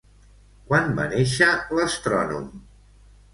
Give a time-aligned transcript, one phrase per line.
[0.71, 1.51] Quan va néixer
[1.81, 2.49] l'astrònom?